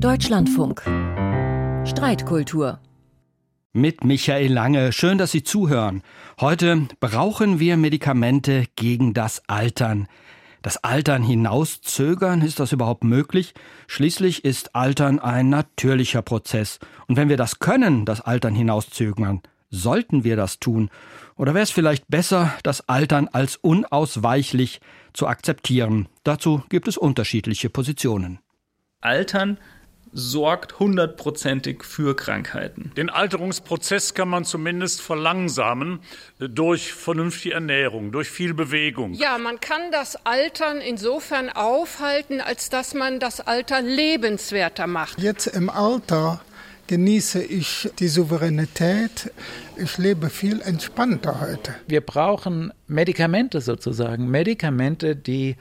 [0.00, 0.82] Deutschlandfunk.
[1.84, 2.78] Streitkultur.
[3.72, 4.92] Mit Michael Lange.
[4.92, 6.02] Schön, dass Sie zuhören.
[6.40, 10.06] Heute brauchen wir Medikamente gegen das Altern.
[10.62, 13.54] Das Altern hinauszögern, ist das überhaupt möglich?
[13.88, 16.78] Schließlich ist Altern ein natürlicher Prozess.
[17.08, 20.90] Und wenn wir das können, das Altern hinauszögern, sollten wir das tun?
[21.36, 24.80] Oder wäre es vielleicht besser, das Altern als unausweichlich
[25.12, 26.08] zu akzeptieren?
[26.22, 28.38] Dazu gibt es unterschiedliche Positionen.
[29.00, 29.58] Altern
[30.12, 32.90] sorgt hundertprozentig für Krankheiten.
[32.96, 36.00] Den Alterungsprozess kann man zumindest verlangsamen
[36.40, 39.12] durch vernünftige Ernährung, durch viel Bewegung.
[39.12, 45.20] Ja, man kann das Altern insofern aufhalten, als dass man das Alter lebenswerter macht.
[45.20, 46.40] Jetzt im Alter
[46.88, 49.30] genieße ich die Souveränität.
[49.76, 51.72] Ich lebe viel entspannter heute.
[51.86, 55.56] Wir brauchen Medikamente sozusagen, Medikamente, die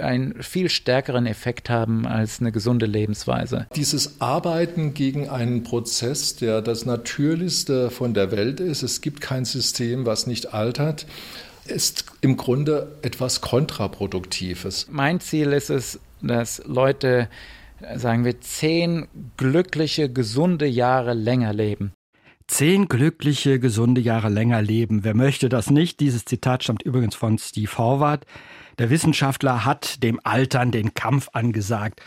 [0.00, 3.66] einen viel stärkeren Effekt haben als eine gesunde Lebensweise.
[3.76, 9.44] Dieses Arbeiten gegen einen Prozess, der das Natürlichste von der Welt ist, es gibt kein
[9.44, 11.06] System, was nicht altert,
[11.66, 14.86] ist im Grunde etwas Kontraproduktives.
[14.90, 17.28] Mein Ziel ist es, dass Leute,
[17.94, 21.92] sagen wir, zehn glückliche, gesunde Jahre länger leben.
[22.46, 25.04] Zehn glückliche, gesunde Jahre länger leben.
[25.04, 26.00] Wer möchte das nicht?
[26.00, 28.24] Dieses Zitat stammt übrigens von Steve Horvath.
[28.78, 32.00] Der Wissenschaftler hat dem Altern den Kampf angesagt.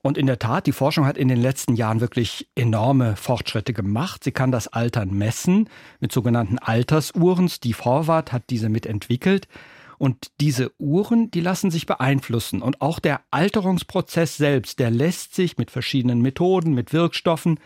[0.00, 4.24] Und in der Tat, die Forschung hat in den letzten Jahren wirklich enorme Fortschritte gemacht.
[4.24, 5.68] Sie kann das Altern messen
[6.00, 7.48] mit sogenannten Altersuhren.
[7.48, 9.48] Steve Horvath hat diese mitentwickelt.
[9.98, 12.62] Und diese Uhren, die lassen sich beeinflussen.
[12.62, 17.58] Und auch der Alterungsprozess selbst, der lässt sich mit verschiedenen Methoden, mit Wirkstoffen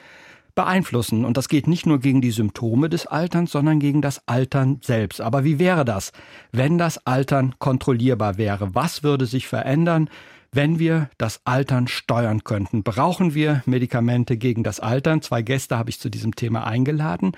[0.60, 1.24] beeinflussen.
[1.24, 5.22] Und das geht nicht nur gegen die Symptome des Alterns, sondern gegen das Altern selbst.
[5.22, 6.12] Aber wie wäre das,
[6.52, 8.74] wenn das Altern kontrollierbar wäre?
[8.74, 10.10] Was würde sich verändern,
[10.52, 12.82] wenn wir das Altern steuern könnten?
[12.82, 15.22] Brauchen wir Medikamente gegen das Altern?
[15.22, 17.32] Zwei Gäste habe ich zu diesem Thema eingeladen.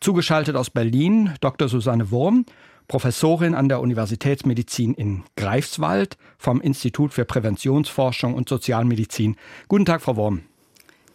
[0.00, 1.68] Zugeschaltet aus Berlin Dr.
[1.68, 2.46] Susanne Wurm,
[2.88, 9.36] Professorin an der Universitätsmedizin in Greifswald vom Institut für Präventionsforschung und Sozialmedizin.
[9.68, 10.40] Guten Tag, Frau Wurm.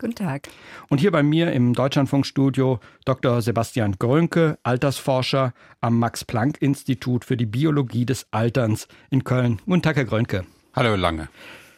[0.02, 0.50] Guten Tag.
[0.90, 3.44] Und hier bei mir im Deutschlandfunkstudio Dr.
[3.44, 9.62] Sebastian Grönke, Altersforscher am Max-Planck-Institut für die Biologie des Alterns in Köln.
[9.68, 10.44] Guten Tag, Herr Grönke.
[10.74, 11.30] Hallo, Lange.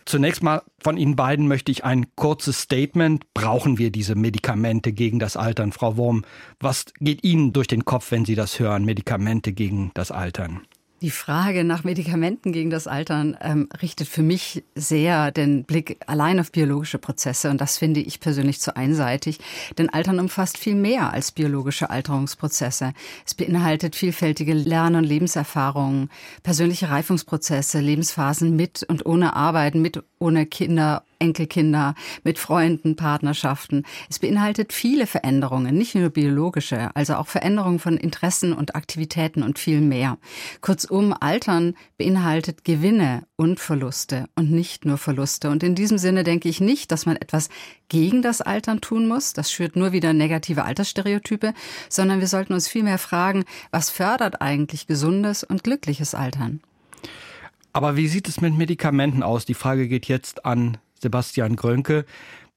[0.05, 3.25] Zunächst mal von Ihnen beiden möchte ich ein kurzes Statement.
[3.33, 5.73] Brauchen wir diese Medikamente gegen das Altern?
[5.73, 6.23] Frau Wurm,
[6.61, 10.61] was geht Ihnen durch den Kopf, wenn Sie das hören, Medikamente gegen das Altern?
[11.03, 16.39] Die Frage nach Medikamenten gegen das Altern ähm, richtet für mich sehr den Blick allein
[16.39, 19.39] auf biologische Prozesse und das finde ich persönlich zu einseitig,
[19.77, 22.93] denn Altern umfasst viel mehr als biologische Alterungsprozesse.
[23.25, 26.09] Es beinhaltet vielfältige Lern- und Lebenserfahrungen,
[26.41, 33.83] persönliche Reifungsprozesse, Lebensphasen mit und ohne Arbeiten, mit ohne Kinder Enkelkinder, mit Freunden, Partnerschaften.
[34.09, 39.57] Es beinhaltet viele Veränderungen, nicht nur biologische, also auch Veränderungen von Interessen und Aktivitäten und
[39.57, 40.17] viel mehr.
[40.59, 45.49] Kurzum, Altern beinhaltet Gewinne und Verluste und nicht nur Verluste.
[45.49, 47.49] Und in diesem Sinne denke ich nicht, dass man etwas
[47.87, 49.31] gegen das Altern tun muss.
[49.31, 51.53] Das schürt nur wieder negative Altersstereotype,
[51.87, 56.59] sondern wir sollten uns vielmehr fragen, was fördert eigentlich gesundes und glückliches Altern?
[57.73, 59.45] Aber wie sieht es mit Medikamenten aus?
[59.45, 62.05] Die Frage geht jetzt an Sebastian Grönke,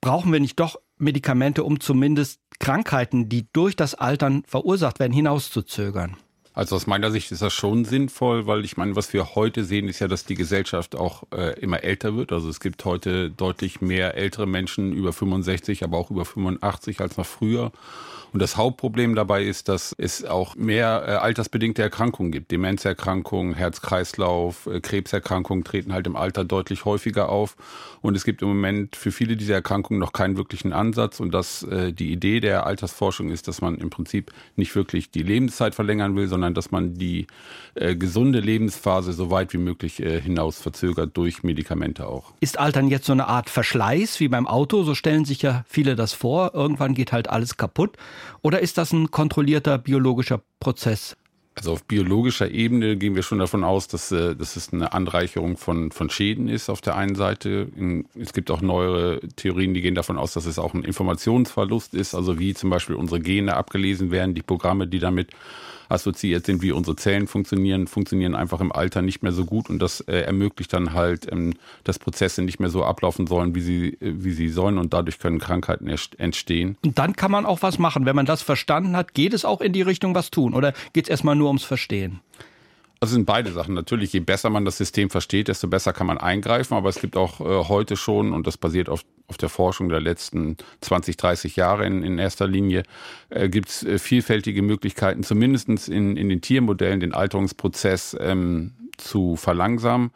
[0.01, 6.17] brauchen wir nicht doch Medikamente, um zumindest Krankheiten, die durch das Altern verursacht werden, hinauszuzögern?
[6.56, 9.89] Also aus meiner Sicht ist das schon sinnvoll, weil ich meine, was wir heute sehen,
[9.89, 12.33] ist ja, dass die Gesellschaft auch äh, immer älter wird.
[12.33, 17.19] Also es gibt heute deutlich mehr ältere Menschen über 65, aber auch über 85 als
[17.19, 17.72] noch früher.
[18.33, 22.50] Und das Hauptproblem dabei ist, dass es auch mehr äh, altersbedingte Erkrankungen gibt.
[22.50, 27.56] Demenzerkrankungen, Herz-Kreislauf, äh, Krebserkrankungen treten halt im Alter deutlich häufiger auf.
[28.03, 31.21] Und es gibt im Moment für viele dieser Erkrankungen noch keinen wirklichen Ansatz.
[31.21, 35.22] Und dass äh, die Idee der Altersforschung ist, dass man im Prinzip nicht wirklich die
[35.22, 37.27] Lebenszeit verlängern will, sondern dass man die
[37.75, 42.33] äh, gesunde Lebensphase so weit wie möglich äh, hinaus verzögert durch Medikamente auch.
[42.41, 44.83] Ist Altern jetzt so eine Art Verschleiß wie beim Auto?
[44.83, 46.54] So stellen sich ja viele das vor.
[46.54, 47.97] Irgendwann geht halt alles kaputt.
[48.43, 51.16] Oder ist das ein kontrollierter biologischer Prozess?
[51.57, 55.57] Also auf biologischer Ebene gehen wir schon davon aus, dass, äh, dass es eine Anreicherung
[55.57, 57.69] von, von Schäden ist auf der einen Seite.
[58.15, 62.15] Es gibt auch neuere Theorien, die gehen davon aus, dass es auch ein Informationsverlust ist,
[62.15, 65.31] also wie zum Beispiel unsere Gene abgelesen werden, die Programme, die damit
[65.88, 69.78] assoziiert sind, wie unsere Zellen funktionieren, funktionieren einfach im Alter nicht mehr so gut und
[69.78, 71.54] das äh, ermöglicht dann halt, ähm,
[71.84, 75.18] dass Prozesse nicht mehr so ablaufen sollen, wie sie, äh, wie sie sollen und dadurch
[75.18, 75.88] können Krankheiten
[76.18, 76.77] entstehen.
[76.84, 78.06] Und dann kann man auch was machen.
[78.06, 81.06] Wenn man das verstanden hat, geht es auch in die Richtung was tun oder geht
[81.06, 82.21] es erstmal nur ums Verstehen?
[82.98, 83.75] Also sind beide Sachen.
[83.75, 86.75] Natürlich, je besser man das System versteht, desto besser kann man eingreifen.
[86.75, 90.01] Aber es gibt auch äh, heute schon, und das basiert auf, auf der Forschung der
[90.01, 92.84] letzten 20, 30 Jahre in, in erster Linie,
[93.28, 99.37] äh, gibt es äh, vielfältige Möglichkeiten, zumindest in, in den Tiermodellen den Alterungsprozess ähm, zu
[99.37, 100.10] verlangsamen.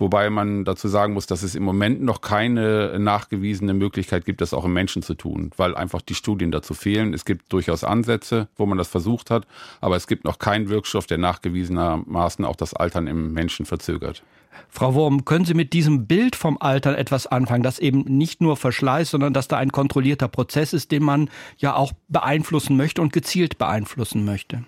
[0.00, 4.54] Wobei man dazu sagen muss, dass es im Moment noch keine nachgewiesene Möglichkeit gibt, das
[4.54, 7.12] auch im Menschen zu tun, weil einfach die Studien dazu fehlen.
[7.12, 9.46] Es gibt durchaus Ansätze, wo man das versucht hat,
[9.82, 14.22] aber es gibt noch keinen Wirkstoff, der nachgewiesenermaßen auch das Altern im Menschen verzögert.
[14.70, 18.56] Frau Wurm, können Sie mit diesem Bild vom Altern etwas anfangen, dass eben nicht nur
[18.56, 23.12] Verschleiß, sondern dass da ein kontrollierter Prozess ist, den man ja auch beeinflussen möchte und
[23.12, 24.64] gezielt beeinflussen möchte?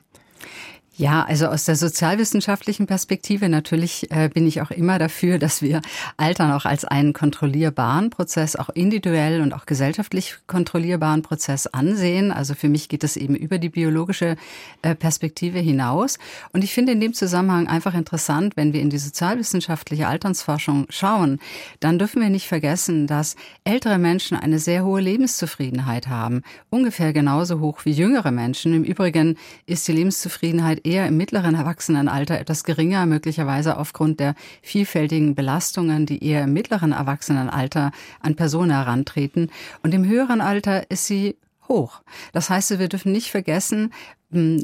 [0.94, 5.80] Ja, also aus der sozialwissenschaftlichen Perspektive natürlich äh, bin ich auch immer dafür, dass wir
[6.18, 12.30] Altern auch als einen kontrollierbaren Prozess, auch individuell und auch gesellschaftlich kontrollierbaren Prozess ansehen.
[12.30, 14.36] Also für mich geht das eben über die biologische
[14.82, 16.18] äh, Perspektive hinaus.
[16.52, 21.38] Und ich finde in dem Zusammenhang einfach interessant, wenn wir in die sozialwissenschaftliche Alternsforschung schauen,
[21.80, 26.42] dann dürfen wir nicht vergessen, dass ältere Menschen eine sehr hohe Lebenszufriedenheit haben.
[26.68, 28.74] Ungefähr genauso hoch wie jüngere Menschen.
[28.74, 35.34] Im Übrigen ist die Lebenszufriedenheit eher im mittleren Erwachsenenalter etwas geringer, möglicherweise aufgrund der vielfältigen
[35.34, 39.50] Belastungen, die eher im mittleren Erwachsenenalter an Personen herantreten.
[39.82, 41.36] Und im höheren Alter ist sie
[41.68, 42.02] hoch.
[42.32, 43.92] Das heißt, wir dürfen nicht vergessen,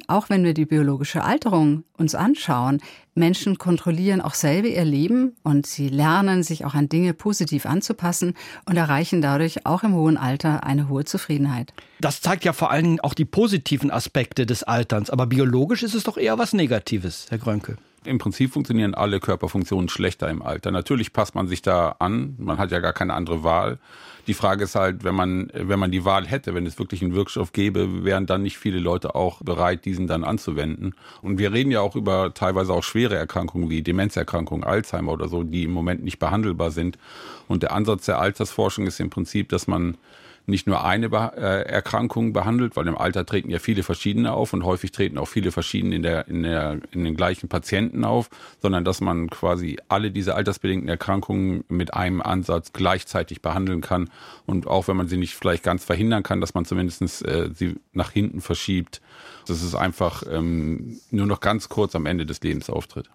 [0.07, 2.81] auch wenn wir die biologische Alterung uns anschauen,
[3.15, 8.35] Menschen kontrollieren auch selber ihr Leben und sie lernen, sich auch an Dinge positiv anzupassen
[8.65, 11.75] und erreichen dadurch auch im hohen Alter eine hohe Zufriedenheit.
[12.01, 15.11] Das zeigt ja vor allen Dingen auch die positiven Aspekte des Alterns.
[15.11, 17.77] Aber biologisch ist es doch eher was Negatives, Herr Grönke.
[18.05, 20.71] Im Prinzip funktionieren alle Körperfunktionen schlechter im Alter.
[20.71, 22.37] Natürlich passt man sich da an.
[22.39, 23.79] Man hat ja gar keine andere Wahl.
[24.29, 27.15] Die Frage ist halt, wenn man, wenn man die Wahl hätte, wenn es wirklich einen
[27.15, 30.95] Wirkstoff gäbe, wären dann nicht viele Leute auch bereit, diesen dann anzuwenden.
[31.23, 35.45] Und wir reden ja auch über teilweise auch schwere Erkrankungen wie Demenzerkrankungen, Alzheimer oder so,
[35.45, 36.99] die im Moment nicht behandelbar sind.
[37.49, 39.97] Und der Ansatz der Altersforschung ist im Prinzip, dass man
[40.49, 44.65] nicht nur eine äh, Erkrankung behandelt, weil im Alter treten ja viele verschiedene auf und
[44.65, 48.31] häufig treten auch viele verschiedene in, der, in, der, in den gleichen Patienten auf,
[48.61, 54.09] sondern dass man quasi alle diese altersbedingten Erkrankungen mit einem Ansatz gleichzeitig behandeln kann
[54.47, 57.77] und auch wenn man sie nicht vielleicht ganz verhindern kann, dass man zumindest äh, sie
[57.93, 59.03] nach hinten verschiebt.
[59.47, 63.11] Das ist einfach ähm, nur noch ganz kurz am Ende des Lebens auftritt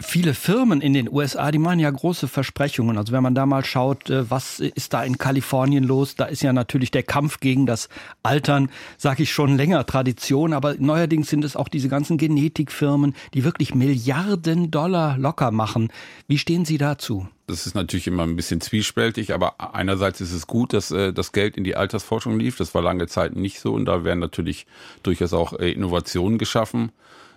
[0.00, 2.98] viele Firmen in den USA, die machen ja große Versprechungen.
[2.98, 6.42] Also wenn man da mal schaut, äh, was ist da in Kalifornien los, da ist
[6.42, 7.88] ja natürlich der Kampf gegen das
[8.22, 13.44] Altern, sage ich schon länger Tradition, aber neuerdings sind es auch diese ganzen Genetikfirmen, die
[13.44, 15.92] wirklich Milliarden Dollar locker machen.
[16.26, 17.28] Wie stehen Sie dazu?
[17.46, 21.32] Das ist natürlich immer ein bisschen zwiespältig, aber einerseits ist es gut, dass äh, das
[21.32, 22.56] Geld in die Altersforschung lief.
[22.56, 24.66] Das war lange Zeit nicht so und da werden natürlich
[25.02, 26.92] durchaus auch äh, Innovationen geschaffen.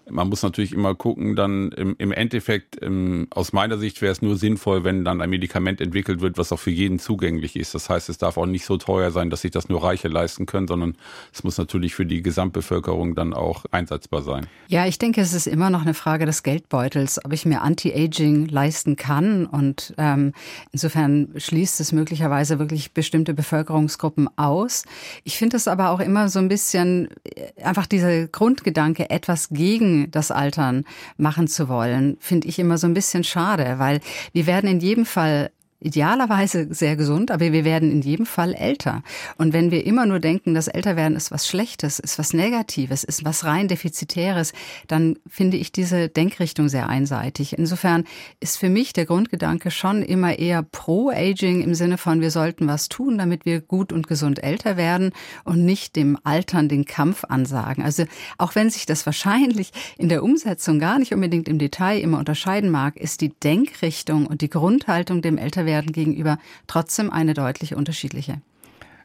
[0.09, 4.21] Man muss natürlich immer gucken, dann im, im Endeffekt, im, aus meiner Sicht wäre es
[4.21, 7.73] nur sinnvoll, wenn dann ein Medikament entwickelt wird, was auch für jeden zugänglich ist.
[7.73, 10.45] Das heißt, es darf auch nicht so teuer sein, dass sich das nur Reiche leisten
[10.45, 10.95] können, sondern
[11.31, 14.47] es muss natürlich für die Gesamtbevölkerung dann auch einsetzbar sein.
[14.67, 18.47] Ja, ich denke, es ist immer noch eine Frage des Geldbeutels, ob ich mir Anti-Aging
[18.47, 19.45] leisten kann.
[19.45, 20.33] Und ähm,
[20.71, 24.83] insofern schließt es möglicherweise wirklich bestimmte Bevölkerungsgruppen aus.
[25.23, 29.92] Ich finde es aber auch immer so ein bisschen äh, einfach dieser Grundgedanke, etwas gegen
[30.09, 30.85] das Altern
[31.17, 33.99] machen zu wollen, finde ich immer so ein bisschen schade, weil
[34.31, 35.51] wir werden in jedem Fall
[35.83, 39.03] idealerweise sehr gesund, aber wir werden in jedem Fall älter.
[39.37, 43.25] Und wenn wir immer nur denken, dass Älterwerden ist was Schlechtes, ist was Negatives, ist
[43.25, 44.53] was rein Defizitäres,
[44.87, 47.57] dann finde ich diese Denkrichtung sehr einseitig.
[47.57, 48.05] Insofern
[48.39, 52.67] ist für mich der Grundgedanke schon immer eher pro Aging im Sinne von, wir sollten
[52.67, 55.11] was tun, damit wir gut und gesund älter werden
[55.43, 57.83] und nicht dem Altern den Kampf ansagen.
[57.83, 58.05] Also
[58.37, 62.69] auch wenn sich das wahrscheinlich in der Umsetzung gar nicht unbedingt im Detail immer unterscheiden
[62.69, 66.37] mag, ist die Denkrichtung und die Grundhaltung dem Älterwerden werden gegenüber
[66.67, 68.41] trotzdem eine deutlich unterschiedliche.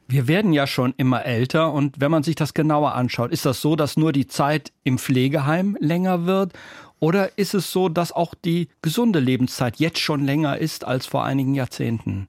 [0.07, 3.61] Wir werden ja schon immer älter und wenn man sich das genauer anschaut, ist das
[3.61, 6.53] so, dass nur die Zeit im Pflegeheim länger wird
[7.01, 11.25] oder ist es so, dass auch die gesunde Lebenszeit jetzt schon länger ist als vor
[11.25, 12.29] einigen Jahrzehnten?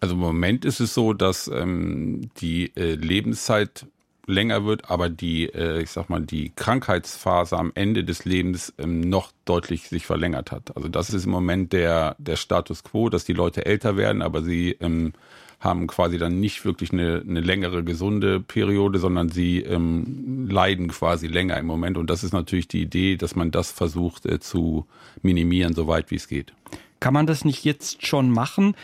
[0.00, 3.86] Also im Moment ist es so, dass ähm, die äh, Lebenszeit
[4.26, 9.00] länger wird, aber die, äh, ich sag mal, die Krankheitsphase am Ende des Lebens ähm,
[9.00, 10.76] noch deutlich sich verlängert hat.
[10.76, 14.42] Also das ist im Moment der, der Status quo, dass die Leute älter werden, aber
[14.42, 15.12] sie ähm,
[15.58, 21.28] haben quasi dann nicht wirklich eine, eine längere gesunde Periode, sondern sie ähm, leiden quasi
[21.28, 21.96] länger im Moment.
[21.96, 24.86] Und das ist natürlich die Idee, dass man das versucht äh, zu
[25.22, 26.52] minimieren, soweit wie es geht.
[27.00, 28.74] Kann man das nicht jetzt schon machen?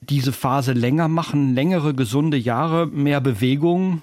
[0.00, 4.02] Diese Phase länger machen, längere gesunde Jahre, mehr Bewegung,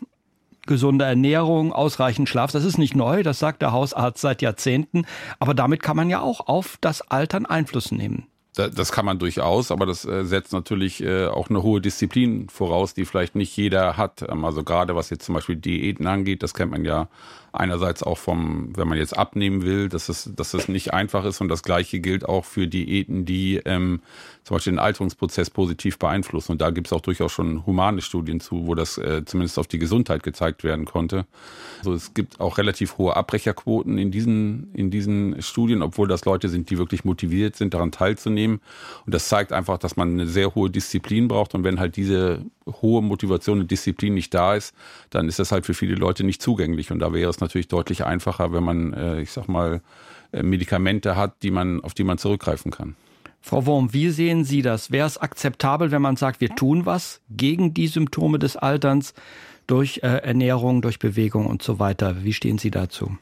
[0.65, 2.51] gesunde Ernährung, ausreichend Schlaf.
[2.51, 5.05] Das ist nicht neu, das sagt der Hausarzt seit Jahrzehnten.
[5.39, 8.27] Aber damit kann man ja auch auf das Altern Einfluss nehmen.
[8.55, 12.93] Das kann man durchaus, aber das äh, setzt natürlich äh, auch eine hohe Disziplin voraus,
[12.93, 14.23] die vielleicht nicht jeder hat.
[14.29, 17.07] Ähm, also gerade was jetzt zum Beispiel Diäten angeht, das kennt man ja
[17.53, 21.39] einerseits auch vom, wenn man jetzt abnehmen will, dass es, dass es nicht einfach ist
[21.39, 24.01] und das Gleiche gilt auch für Diäten, die ähm,
[24.43, 26.53] zum Beispiel den Alterungsprozess positiv beeinflussen.
[26.53, 29.67] Und da gibt es auch durchaus schon humane Studien zu, wo das äh, zumindest auf
[29.67, 31.25] die Gesundheit gezeigt werden konnte.
[31.79, 36.49] Also es gibt auch relativ hohe Abbrecherquoten in diesen, in diesen Studien, obwohl das Leute
[36.49, 38.59] sind, die wirklich motiviert sind, daran teilzunehmen.
[39.05, 41.55] Und das zeigt einfach, dass man eine sehr hohe Disziplin braucht.
[41.55, 42.43] Und wenn halt diese
[42.81, 44.73] hohe Motivation und Disziplin nicht da ist,
[45.09, 46.91] dann ist das halt für viele Leute nicht zugänglich.
[46.91, 49.81] Und da wäre es natürlich deutlich einfacher, wenn man, äh, ich sag mal,
[50.31, 52.95] äh, Medikamente hat, die man, auf die man zurückgreifen kann.
[53.41, 54.89] Frau Wurm, wie sehen Sie das?
[54.89, 59.13] Wäre es akzeptabel, wenn man sagt, wir tun was gegen die Symptome des Alterns
[59.67, 62.23] durch äh, Ernährung, durch Bewegung und so weiter?
[62.23, 63.17] Wie stehen Sie dazu?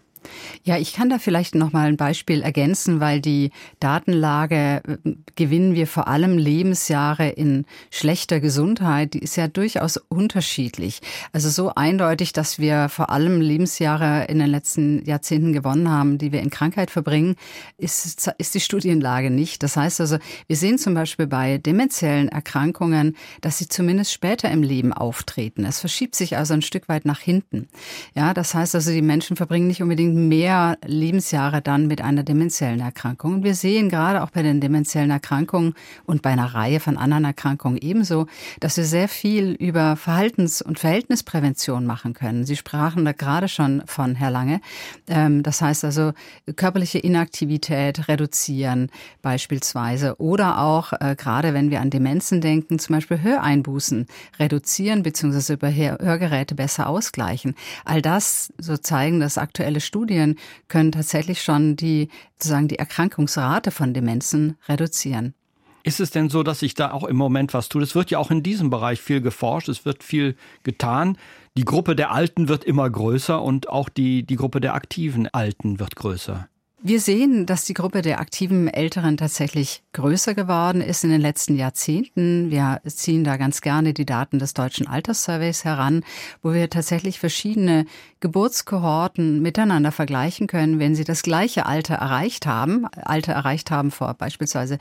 [0.63, 5.75] Ja, ich kann da vielleicht noch mal ein Beispiel ergänzen, weil die Datenlage äh, gewinnen
[5.75, 11.01] wir vor allem Lebensjahre in schlechter Gesundheit, die ist ja durchaus unterschiedlich.
[11.33, 16.31] Also so eindeutig, dass wir vor allem Lebensjahre in den letzten Jahrzehnten gewonnen haben, die
[16.31, 17.35] wir in Krankheit verbringen,
[17.77, 19.63] ist, ist die Studienlage nicht.
[19.63, 24.63] Das heißt also, wir sehen zum Beispiel bei demenziellen Erkrankungen, dass sie zumindest später im
[24.63, 25.65] Leben auftreten.
[25.65, 27.67] Es verschiebt sich also ein Stück weit nach hinten.
[28.15, 32.79] Ja, das heißt also, die Menschen verbringen nicht unbedingt mehr Lebensjahre dann mit einer demenziellen
[32.79, 33.35] Erkrankung.
[33.35, 35.73] Und wir sehen gerade auch bei den demenziellen Erkrankungen
[36.05, 38.27] und bei einer Reihe von anderen Erkrankungen ebenso,
[38.59, 42.45] dass wir sehr viel über Verhaltens- und Verhältnisprävention machen können.
[42.45, 44.61] Sie sprachen da gerade schon von, Herr Lange.
[45.07, 46.13] Ähm, das heißt also
[46.55, 48.89] körperliche Inaktivität reduzieren
[49.21, 54.07] beispielsweise oder auch äh, gerade wenn wir an Demenzen denken, zum Beispiel Höreinbußen
[54.39, 55.53] reduzieren bzw.
[55.53, 57.55] über Hörgeräte besser ausgleichen.
[57.85, 63.69] All das so zeigen das aktuelle Studien Studien können tatsächlich schon die, sozusagen die Erkrankungsrate
[63.69, 65.35] von Demenzen reduzieren.
[65.83, 67.83] Ist es denn so, dass sich da auch im Moment was tut?
[67.83, 71.19] Es wird ja auch in diesem Bereich viel geforscht, es wird viel getan.
[71.55, 75.79] Die Gruppe der Alten wird immer größer und auch die, die Gruppe der aktiven Alten
[75.79, 76.47] wird größer.
[76.83, 81.55] Wir sehen, dass die Gruppe der aktiven Älteren tatsächlich größer geworden ist in den letzten
[81.55, 82.49] Jahrzehnten.
[82.49, 86.03] Wir ziehen da ganz gerne die Daten des Deutschen Alterssurveys heran,
[86.41, 87.85] wo wir tatsächlich verschiedene
[88.19, 94.15] Geburtskohorten miteinander vergleichen können, wenn sie das gleiche Alter erreicht haben, Alter erreicht haben vor
[94.15, 94.79] beispielsweise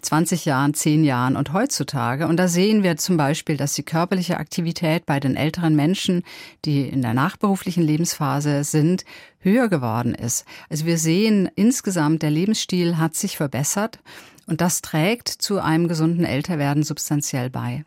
[0.00, 2.26] 20 Jahren, 10 Jahren und heutzutage.
[2.26, 6.22] Und da sehen wir zum Beispiel, dass die körperliche Aktivität bei den älteren Menschen,
[6.64, 9.04] die in der nachberuflichen Lebensphase sind,
[9.40, 10.44] höher geworden ist.
[10.68, 13.98] Also wir sehen insgesamt, der Lebensstil hat sich verbessert
[14.46, 17.84] und das trägt zu einem gesunden Älterwerden substanziell bei.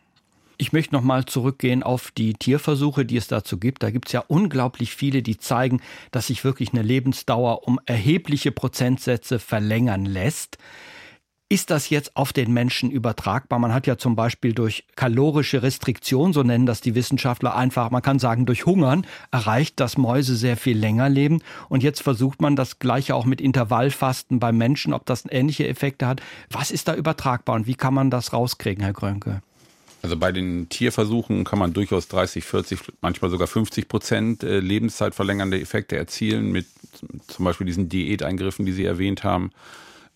[0.58, 3.84] Ich möchte noch mal zurückgehen auf die Tierversuche, die es dazu gibt.
[3.84, 8.52] Da gibt es ja unglaublich viele, die zeigen, dass sich wirklich eine Lebensdauer um erhebliche
[8.52, 10.58] Prozentsätze verlängern lässt.
[11.54, 13.60] Ist das jetzt auf den Menschen übertragbar?
[13.60, 18.02] Man hat ja zum Beispiel durch kalorische Restriktion, so nennen das die Wissenschaftler einfach, man
[18.02, 21.44] kann sagen durch Hungern, erreicht, dass Mäuse sehr viel länger leben.
[21.70, 26.08] Und jetzt versucht man das Gleiche auch mit Intervallfasten beim Menschen, ob das ähnliche Effekte
[26.08, 26.24] hat.
[26.50, 29.44] Was ist da übertragbar und wie kann man das rauskriegen, Herr Grönke?
[30.02, 35.14] Also bei den Tierversuchen kann man durchaus 30, 40, manchmal sogar 50 Prozent äh, Lebenszeit
[35.14, 36.66] verlängernde Effekte erzielen mit
[37.28, 39.52] zum Beispiel diesen Diäteingriffen, die Sie erwähnt haben.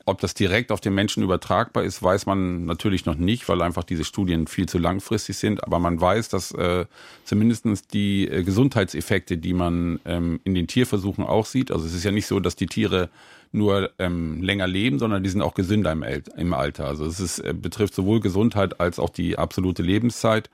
[0.07, 3.83] Ob das direkt auf den Menschen übertragbar ist, weiß man natürlich noch nicht, weil einfach
[3.83, 5.65] diese Studien viel zu langfristig sind.
[5.65, 6.85] Aber man weiß, dass äh,
[7.25, 12.05] zumindest die äh, Gesundheitseffekte, die man ähm, in den Tierversuchen auch sieht, also es ist
[12.05, 13.09] ja nicht so, dass die Tiere
[13.51, 16.05] nur ähm, länger leben, sondern die sind auch gesünder im,
[16.37, 16.85] im Alter.
[16.85, 20.49] Also es ist, äh, betrifft sowohl Gesundheit als auch die absolute Lebenszeit.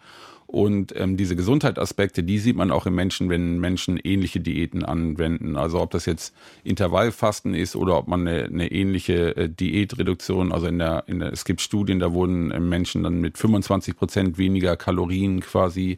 [0.53, 5.55] Und ähm, diese Gesundheitsaspekte, die sieht man auch im Menschen, wenn Menschen ähnliche Diäten anwenden.
[5.55, 6.31] Also ob das jetzt
[6.63, 11.33] Intervallfasten ist oder ob man eine, eine ähnliche äh, Diätreduktion, also in der, in der,
[11.33, 15.97] es gibt Studien, da wurden äh, Menschen dann mit 25 Prozent weniger Kalorien quasi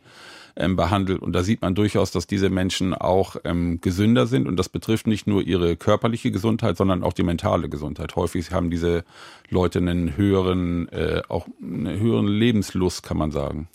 [0.56, 1.22] ähm, behandelt.
[1.22, 4.48] Und da sieht man durchaus, dass diese Menschen auch ähm, gesünder sind.
[4.48, 8.16] Und das betrifft nicht nur ihre körperliche Gesundheit, sondern auch die mentale Gesundheit.
[8.16, 9.04] Häufig haben diese
[9.50, 13.68] Leute einen höheren, äh, auch eine höheren Lebenslust, kann man sagen.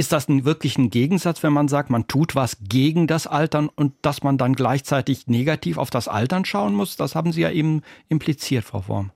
[0.00, 3.68] Ist das ein, wirklich ein Gegensatz, wenn man sagt, man tut was gegen das Altern
[3.68, 6.96] und dass man dann gleichzeitig negativ auf das Altern schauen muss?
[6.96, 9.10] Das haben Sie ja eben impliziert, Frau Worm.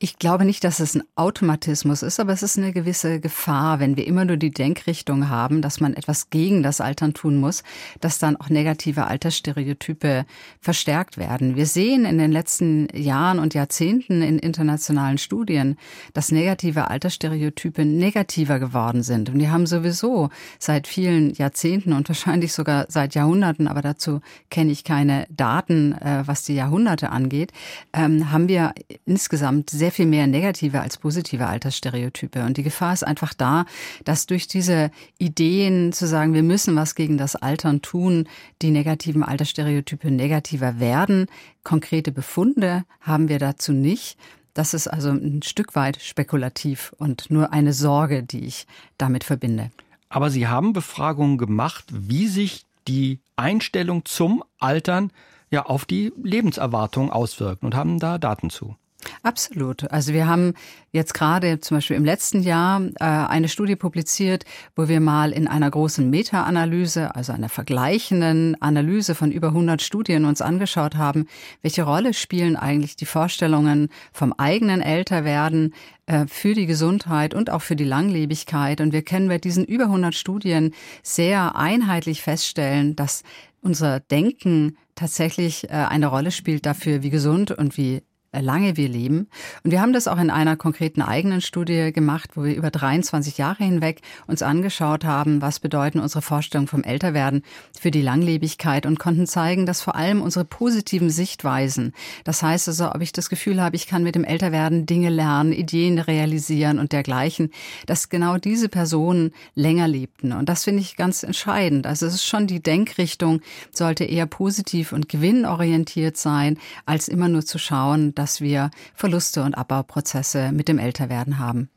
[0.00, 3.96] Ich glaube nicht, dass es ein Automatismus ist, aber es ist eine gewisse Gefahr, wenn
[3.96, 7.64] wir immer nur die Denkrichtung haben, dass man etwas gegen das Altern tun muss,
[8.00, 10.24] dass dann auch negative Altersstereotype
[10.60, 11.56] verstärkt werden.
[11.56, 15.76] Wir sehen in den letzten Jahren und Jahrzehnten in internationalen Studien,
[16.12, 19.30] dass negative Altersstereotype negativer geworden sind.
[19.30, 24.70] Und die haben sowieso seit vielen Jahrzehnten und wahrscheinlich sogar seit Jahrhunderten, aber dazu kenne
[24.70, 27.50] ich keine Daten, äh, was die Jahrhunderte angeht,
[27.92, 28.74] ähm, haben wir
[29.04, 32.44] insgesamt sehr sehr viel mehr negative als positive Altersstereotype.
[32.44, 33.64] Und die Gefahr ist einfach da,
[34.04, 38.28] dass durch diese Ideen zu sagen, wir müssen was gegen das Altern tun,
[38.60, 41.24] die negativen Altersstereotype negativer werden.
[41.64, 44.18] Konkrete Befunde haben wir dazu nicht.
[44.52, 48.66] Das ist also ein Stück weit spekulativ und nur eine Sorge, die ich
[48.98, 49.70] damit verbinde.
[50.10, 55.12] Aber Sie haben Befragungen gemacht, wie sich die Einstellung zum Altern
[55.50, 58.76] ja auf die Lebenserwartung auswirkt und haben da Daten zu.
[59.22, 59.90] Absolut.
[59.92, 60.54] Also wir haben
[60.90, 65.46] jetzt gerade zum Beispiel im letzten Jahr äh, eine Studie publiziert, wo wir mal in
[65.46, 71.26] einer großen Meta-Analyse, also einer vergleichenden Analyse von über 100 Studien uns angeschaut haben,
[71.62, 75.74] welche Rolle spielen eigentlich die Vorstellungen vom eigenen Älterwerden
[76.06, 78.80] äh, für die Gesundheit und auch für die Langlebigkeit.
[78.80, 80.74] Und wir können bei diesen über 100 Studien
[81.04, 83.22] sehr einheitlich feststellen, dass
[83.60, 88.02] unser Denken tatsächlich äh, eine Rolle spielt dafür, wie gesund und wie
[88.32, 89.28] lange wir leben.
[89.64, 93.38] Und wir haben das auch in einer konkreten eigenen Studie gemacht, wo wir über 23
[93.38, 97.42] Jahre hinweg uns angeschaut haben, was bedeuten unsere Vorstellungen vom Älterwerden
[97.78, 101.94] für die Langlebigkeit und konnten zeigen, dass vor allem unsere positiven Sichtweisen,
[102.24, 105.52] das heißt also, ob ich das Gefühl habe, ich kann mit dem Älterwerden Dinge lernen,
[105.52, 107.50] Ideen realisieren und dergleichen,
[107.86, 110.32] dass genau diese Personen länger lebten.
[110.32, 111.86] Und das finde ich ganz entscheidend.
[111.86, 113.40] Also es ist schon die Denkrichtung,
[113.72, 119.54] sollte eher positiv und gewinnorientiert sein, als immer nur zu schauen, dass wir Verluste und
[119.56, 121.70] Abbauprozesse mit dem Älterwerden haben.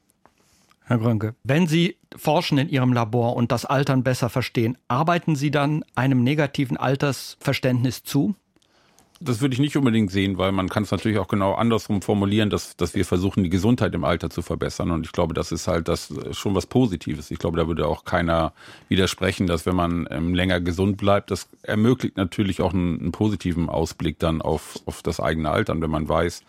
[0.83, 5.51] Herr Grönke, wenn Sie forschen in Ihrem Labor und das Altern besser verstehen, arbeiten Sie
[5.51, 8.35] dann einem negativen Altersverständnis zu?
[9.21, 12.49] Das würde ich nicht unbedingt sehen, weil man kann es natürlich auch genau andersrum formulieren,
[12.49, 14.91] dass, dass wir versuchen, die Gesundheit im Alter zu verbessern.
[14.91, 17.29] Und ich glaube, das ist halt das äh, schon was Positives.
[17.31, 18.53] Ich glaube, da würde auch keiner
[18.89, 23.69] widersprechen, dass wenn man ähm, länger gesund bleibt, das ermöglicht natürlich auch einen, einen positiven
[23.69, 26.43] Ausblick dann auf, auf das eigene Altern, wenn man weiß,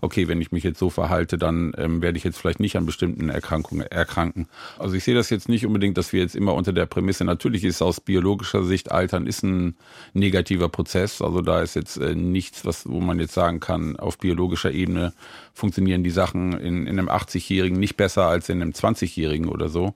[0.00, 2.86] okay, wenn ich mich jetzt so verhalte, dann ähm, werde ich jetzt vielleicht nicht an
[2.86, 4.48] bestimmten Erkrankungen erkranken.
[4.78, 7.64] Also ich sehe das jetzt nicht unbedingt, dass wir jetzt immer unter der Prämisse, natürlich
[7.64, 9.76] ist aus biologischer Sicht Altern ist ein
[10.12, 11.22] negativer Prozess.
[11.22, 15.12] Also da ist jetzt äh, nichts, was, wo man jetzt sagen kann, auf biologischer Ebene
[15.52, 19.94] funktionieren die Sachen in, in einem 80-Jährigen nicht besser als in einem 20-Jährigen oder so.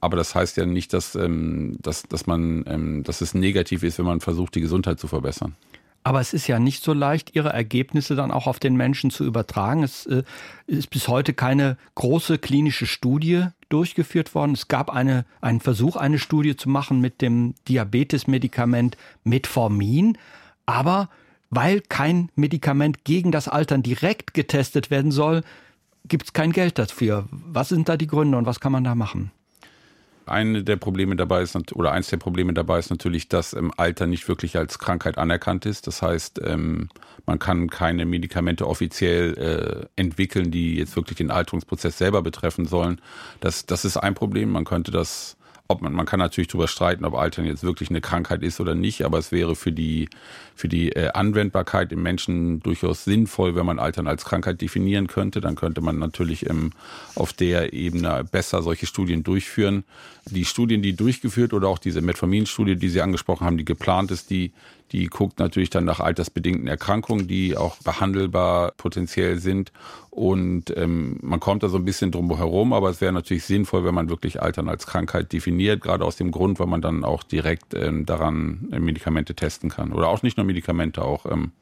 [0.00, 3.98] Aber das heißt ja nicht, dass, ähm, dass, dass man, ähm, dass es negativ ist,
[3.98, 5.56] wenn man versucht, die Gesundheit zu verbessern.
[6.02, 9.24] Aber es ist ja nicht so leicht, Ihre Ergebnisse dann auch auf den Menschen zu
[9.24, 9.82] übertragen.
[9.82, 10.22] Es äh,
[10.66, 14.52] ist bis heute keine große klinische Studie durchgeführt worden.
[14.52, 20.16] Es gab eine, einen Versuch, eine Studie zu machen mit dem Diabetesmedikament Metformin.
[20.64, 21.10] Aber
[21.50, 25.42] weil kein Medikament gegen das Altern direkt getestet werden soll,
[26.06, 27.26] gibt es kein Geld dafür.
[27.30, 29.32] Was sind da die Gründe und was kann man da machen?
[30.30, 34.06] Eine der Probleme dabei ist, oder eins der Probleme dabei ist natürlich, dass ähm, Alter
[34.06, 35.86] nicht wirklich als Krankheit anerkannt ist.
[35.86, 36.88] Das heißt, ähm,
[37.26, 43.00] man kann keine Medikamente offiziell äh, entwickeln, die jetzt wirklich den Alterungsprozess selber betreffen sollen.
[43.40, 44.50] Das, das ist ein Problem.
[44.50, 45.36] Man könnte das
[45.70, 48.74] ob man, man kann natürlich darüber streiten, ob Altern jetzt wirklich eine Krankheit ist oder
[48.74, 50.08] nicht, aber es wäre für die,
[50.54, 55.40] für die äh, Anwendbarkeit im Menschen durchaus sinnvoll, wenn man Altern als Krankheit definieren könnte.
[55.40, 56.72] Dann könnte man natürlich ähm,
[57.14, 59.84] auf der Ebene besser solche Studien durchführen.
[60.26, 64.30] Die Studien, die durchgeführt oder auch diese Metformin-Studie, die Sie angesprochen haben, die geplant ist,
[64.30, 64.52] die
[64.92, 69.72] die guckt natürlich dann nach altersbedingten Erkrankungen, die auch behandelbar potenziell sind.
[70.10, 73.84] Und ähm, man kommt da so ein bisschen drum herum, aber es wäre natürlich sinnvoll,
[73.84, 77.22] wenn man wirklich Altern als Krankheit definiert, gerade aus dem Grund, weil man dann auch
[77.22, 79.92] direkt ähm, daran äh, Medikamente testen kann.
[79.92, 81.52] Oder auch nicht nur Medikamente, auch ähm,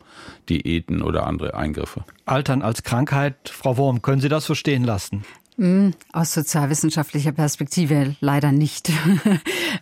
[0.49, 2.05] Diäten oder andere Eingriffe.
[2.25, 5.25] Altern als Krankheit, Frau Wurm, können Sie das so stehen lassen?
[5.59, 8.91] Hm, aus sozialwissenschaftlicher Perspektive leider nicht.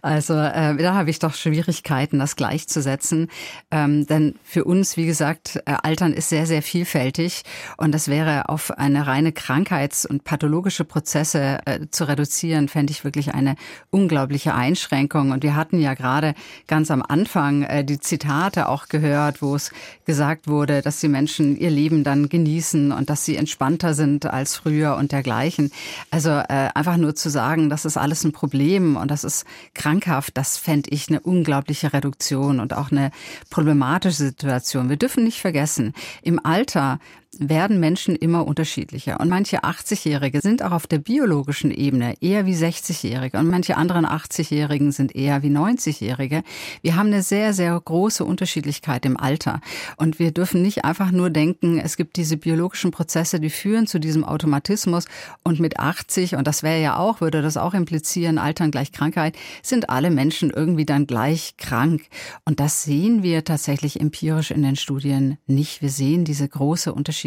[0.03, 3.29] Also äh, da habe ich doch Schwierigkeiten, das gleichzusetzen.
[3.71, 7.43] Ähm, denn für uns, wie gesagt, äh, Altern ist sehr, sehr vielfältig
[7.77, 13.05] und das wäre auf eine reine Krankheits- und pathologische Prozesse äh, zu reduzieren, fände ich
[13.05, 13.57] wirklich eine
[13.91, 15.31] unglaubliche Einschränkung.
[15.31, 16.35] Und wir hatten ja gerade
[16.67, 19.71] ganz am Anfang äh, die Zitate auch gehört, wo es
[20.05, 24.57] gesagt wurde, dass die Menschen ihr Leben dann genießen und dass sie entspannter sind als
[24.57, 25.66] früher und dergleichen.
[26.11, 30.37] Also äh, einfach nur zu sagen, das ist alles ein Problem und das ist krankhaft,
[30.37, 33.11] das fände ich eine unglaubliche Reduktion und auch eine
[33.51, 34.89] problematische Situation.
[34.89, 36.99] Wir dürfen nicht vergessen, im Alter
[37.39, 39.21] werden Menschen immer unterschiedlicher.
[39.21, 44.07] Und manche 80-Jährige sind auch auf der biologischen Ebene eher wie 60-Jährige und manche anderen
[44.07, 46.43] 80-Jährigen sind eher wie 90-Jährige.
[46.83, 49.61] Wir haben eine sehr, sehr große Unterschiedlichkeit im Alter.
[49.97, 54.01] Und wir dürfen nicht einfach nur denken, es gibt diese biologischen Prozesse, die führen zu
[54.01, 55.05] diesem Automatismus
[55.43, 59.37] und mit 80, und das wäre ja auch, würde das auch implizieren, Altern gleich Krankheit,
[59.63, 62.03] sind alle Menschen irgendwie dann gleich krank.
[62.45, 65.83] Und das sehen wir tatsächlich empirisch in den Studien nicht.
[65.83, 67.26] Wir sehen diese große Unterschiedlichkeit.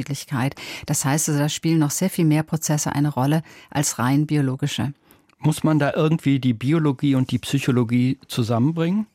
[0.86, 4.94] Das heißt also, da spielen noch sehr viel mehr Prozesse eine Rolle als rein biologische.
[5.40, 9.08] Muss man da irgendwie die Biologie und die Psychologie zusammenbringen?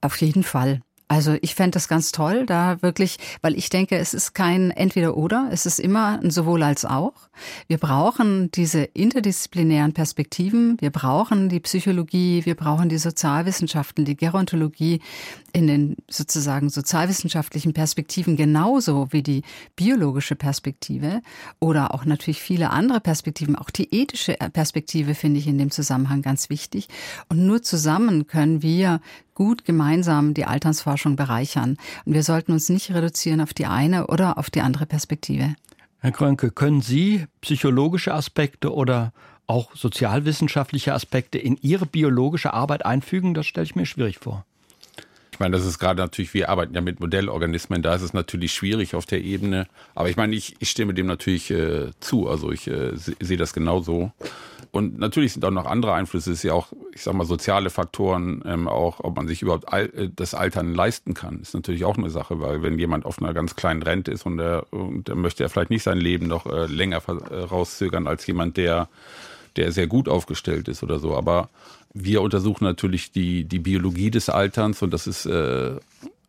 [0.00, 0.80] Auf jeden Fall.
[1.12, 5.50] Also ich fände das ganz toll, da wirklich, weil ich denke, es ist kein Entweder-Oder,
[5.52, 7.12] es ist immer ein sowohl als auch.
[7.68, 15.02] Wir brauchen diese interdisziplinären Perspektiven, wir brauchen die Psychologie, wir brauchen die Sozialwissenschaften, die Gerontologie
[15.52, 19.42] in den sozusagen sozialwissenschaftlichen Perspektiven genauso wie die
[19.76, 21.20] biologische Perspektive
[21.60, 23.54] oder auch natürlich viele andere Perspektiven.
[23.54, 26.88] Auch die ethische Perspektive finde ich in dem Zusammenhang ganz wichtig.
[27.28, 29.02] Und nur zusammen können wir
[29.34, 31.76] gut gemeinsam die Alternsforschung bereichern.
[32.04, 35.54] Und wir sollten uns nicht reduzieren auf die eine oder auf die andere Perspektive.
[35.98, 39.12] Herr Krönke, können Sie psychologische Aspekte oder
[39.46, 43.34] auch sozialwissenschaftliche Aspekte in Ihre biologische Arbeit einfügen?
[43.34, 44.44] Das stelle ich mir schwierig vor.
[45.32, 48.52] Ich meine, das ist gerade natürlich, wir arbeiten ja mit Modellorganismen, da ist es natürlich
[48.52, 49.66] schwierig auf der Ebene.
[49.94, 52.28] Aber ich meine, ich, ich stimme dem natürlich äh, zu.
[52.28, 54.12] Also ich äh, sehe das genauso.
[54.72, 56.30] Und natürlich sind auch noch andere Einflüsse.
[56.30, 59.72] Es ist ja auch, ich sag mal, soziale Faktoren, ähm, auch ob man sich überhaupt
[59.72, 63.20] al äh, das Altern leisten kann, ist natürlich auch eine Sache, weil wenn jemand auf
[63.20, 66.26] einer ganz kleinen Rente ist und er, und er möchte er vielleicht nicht sein Leben
[66.26, 68.88] noch äh, länger äh, rauszögern als jemand, der
[69.56, 71.16] der sehr gut aufgestellt ist oder so.
[71.16, 71.48] Aber
[71.94, 75.76] wir untersuchen natürlich die, die Biologie des Alterns und das ist äh,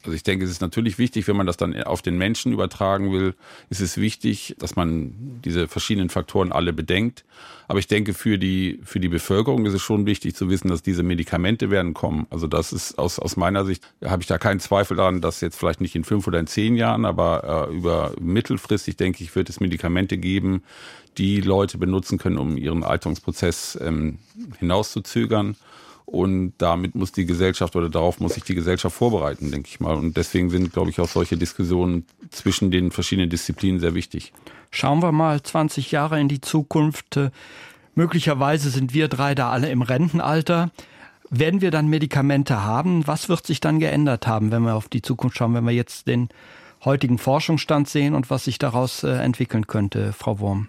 [0.03, 3.11] also ich denke, es ist natürlich wichtig, wenn man das dann auf den Menschen übertragen
[3.11, 3.35] will,
[3.69, 7.23] ist es wichtig, dass man diese verschiedenen Faktoren alle bedenkt.
[7.67, 10.83] Aber ich denke, für die, für die Bevölkerung ist es schon wichtig zu wissen, dass
[10.83, 12.27] diese Medikamente werden kommen.
[12.29, 15.57] Also das ist aus, aus meiner Sicht, habe ich da keinen Zweifel daran, dass jetzt
[15.57, 19.49] vielleicht nicht in fünf oder in zehn Jahren, aber äh, über mittelfristig, denke ich, wird
[19.49, 20.63] es Medikamente geben,
[21.17, 24.17] die Leute benutzen können, um ihren Alterungsprozess ähm,
[24.59, 25.55] hinauszuzögern.
[26.05, 29.95] Und damit muss die Gesellschaft oder darauf muss sich die Gesellschaft vorbereiten, denke ich mal.
[29.95, 34.33] Und deswegen sind, glaube ich, auch solche Diskussionen zwischen den verschiedenen Disziplinen sehr wichtig.
[34.69, 37.19] Schauen wir mal 20 Jahre in die Zukunft.
[37.95, 40.71] Möglicherweise sind wir drei da alle im Rentenalter.
[41.29, 43.07] Werden wir dann Medikamente haben?
[43.07, 46.07] Was wird sich dann geändert haben, wenn wir auf die Zukunft schauen, wenn wir jetzt
[46.07, 46.29] den
[46.83, 50.67] heutigen Forschungsstand sehen und was sich daraus äh, entwickeln könnte, Frau Wurm?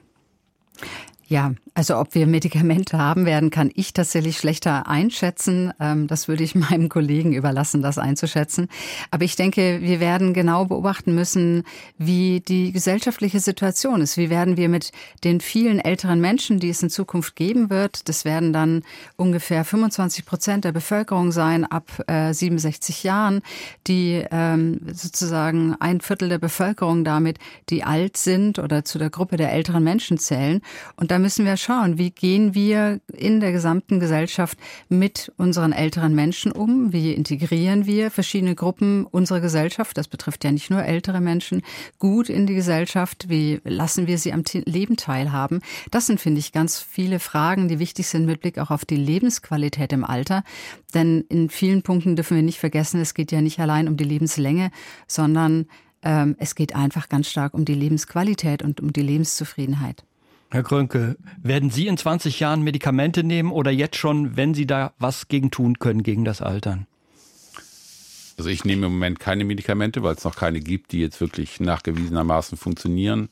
[1.26, 5.72] Ja, also ob wir Medikamente haben werden, kann ich tatsächlich schlechter einschätzen.
[5.80, 8.68] Ähm, das würde ich meinem Kollegen überlassen, das einzuschätzen.
[9.10, 11.64] Aber ich denke, wir werden genau beobachten müssen,
[11.96, 14.18] wie die gesellschaftliche Situation ist.
[14.18, 14.92] Wie werden wir mit
[15.24, 18.82] den vielen älteren Menschen, die es in Zukunft geben wird, das werden dann
[19.16, 23.40] ungefähr 25 Prozent der Bevölkerung sein ab 67 äh, Jahren,
[23.86, 27.38] die ähm, sozusagen ein Viertel der Bevölkerung damit,
[27.70, 30.60] die alt sind oder zu der Gruppe der älteren Menschen zählen.
[30.96, 36.12] Und da müssen wir schauen, wie gehen wir in der gesamten Gesellschaft mit unseren älteren
[36.12, 36.92] Menschen um?
[36.92, 39.96] Wie integrieren wir verschiedene Gruppen unserer Gesellschaft?
[39.96, 41.62] Das betrifft ja nicht nur ältere Menschen
[42.00, 43.28] gut in die Gesellschaft.
[43.28, 45.60] Wie lassen wir sie am Leben teilhaben?
[45.92, 48.96] Das sind, finde ich, ganz viele Fragen, die wichtig sind mit Blick auch auf die
[48.96, 50.42] Lebensqualität im Alter.
[50.94, 54.02] Denn in vielen Punkten dürfen wir nicht vergessen, es geht ja nicht allein um die
[54.02, 54.72] Lebenslänge,
[55.06, 55.66] sondern
[56.02, 60.04] ähm, es geht einfach ganz stark um die Lebensqualität und um die Lebenszufriedenheit.
[60.54, 64.92] Herr Krönke, werden Sie in 20 Jahren Medikamente nehmen oder jetzt schon, wenn Sie da
[65.00, 66.86] was gegen tun können, gegen das Altern?
[68.38, 71.58] Also ich nehme im Moment keine Medikamente, weil es noch keine gibt, die jetzt wirklich
[71.58, 73.30] nachgewiesenermaßen funktionieren.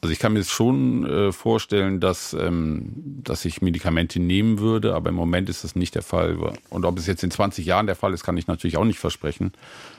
[0.00, 2.90] Also ich kann mir schon äh, vorstellen, dass, ähm,
[3.22, 6.38] dass ich Medikamente nehmen würde, aber im Moment ist das nicht der Fall.
[6.70, 8.98] Und ob es jetzt in 20 Jahren der Fall ist, kann ich natürlich auch nicht
[8.98, 9.52] versprechen.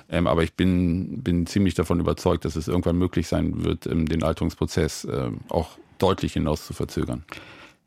[0.09, 4.09] Ähm, aber ich bin, bin ziemlich davon überzeugt, dass es irgendwann möglich sein wird, ähm,
[4.09, 5.07] den Alterungsprozess
[5.47, 7.23] auch deutlich hinaus zu verzögern.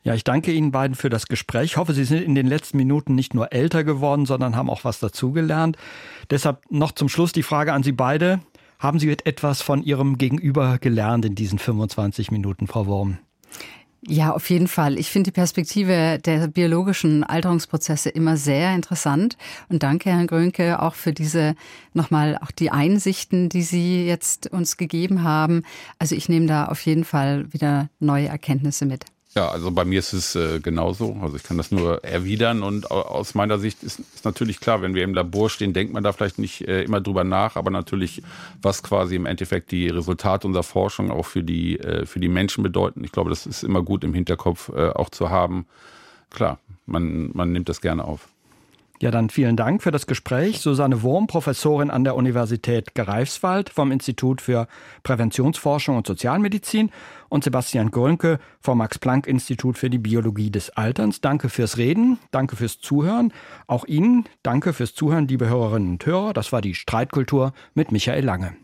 [0.04, 1.64] Ja, ich danke Ihnen beiden für das Gespräch.
[1.64, 4.84] Ich hoffe, Sie sind in den letzten Minuten nicht nur älter geworden, sondern haben auch
[4.84, 5.76] was dazugelernt.
[6.30, 8.40] Deshalb noch zum Schluss die Frage an Sie beide.
[8.80, 13.18] Haben Sie etwas von Ihrem Gegenüber gelernt in diesen 25 Minuten, Frau Worm?
[14.08, 14.98] Ja, auf jeden Fall.
[14.98, 19.36] Ich finde die Perspektive der biologischen Alterungsprozesse immer sehr interessant.
[19.68, 21.54] Und danke, Herrn Grönke, auch für diese
[21.94, 25.62] nochmal auch die Einsichten, die Sie jetzt uns gegeben haben.
[26.00, 29.11] Also ich nehme da auf jeden Fall wieder neue Erkenntnisse mit.
[29.34, 31.16] Ja, also bei mir ist es äh, genauso.
[31.22, 34.94] Also ich kann das nur erwidern und aus meiner Sicht ist, ist, natürlich klar, wenn
[34.94, 38.22] wir im Labor stehen, denkt man da vielleicht nicht äh, immer drüber nach, aber natürlich,
[38.60, 42.62] was quasi im Endeffekt die Resultate unserer Forschung auch für die, äh, für die Menschen
[42.62, 43.04] bedeuten.
[43.04, 45.66] Ich glaube, das ist immer gut im Hinterkopf äh, auch zu haben.
[46.28, 48.28] Klar, man, man nimmt das gerne auf.
[49.02, 50.60] Ja, dann vielen Dank für das Gespräch.
[50.60, 54.68] Susanne Wurm, Professorin an der Universität Greifswald vom Institut für
[55.02, 56.92] Präventionsforschung und Sozialmedizin
[57.28, 61.20] und Sebastian Grönke vom Max-Planck-Institut für die Biologie des Alterns.
[61.20, 63.32] Danke fürs Reden, danke fürs Zuhören.
[63.66, 66.32] Auch Ihnen danke fürs Zuhören, liebe Hörerinnen und Hörer.
[66.32, 68.54] Das war die Streitkultur mit Michael Lange.